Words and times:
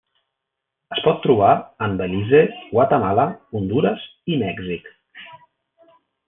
Es 0.95 1.01
pot 1.07 1.19
trobar 1.25 1.49
en 1.87 1.93
Belize, 1.99 2.39
Guatemala, 2.71 3.27
Hondures 3.61 4.07
i 4.33 4.41
Mèxic. 4.45 4.91